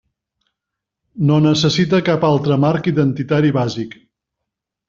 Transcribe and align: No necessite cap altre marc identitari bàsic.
No 1.31 1.37
necessite 1.47 2.01
cap 2.09 2.27
altre 2.31 2.59
marc 2.65 2.91
identitari 2.93 3.55
bàsic. 3.59 3.99